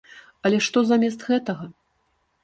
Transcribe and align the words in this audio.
Але 0.47 0.57
што 0.67 0.81
замест 0.91 1.25
гэтага? 1.29 1.67